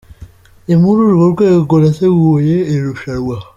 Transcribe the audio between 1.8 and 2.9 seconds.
nateguye iri